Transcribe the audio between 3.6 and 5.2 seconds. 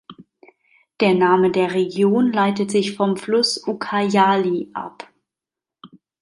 Ucayali ab.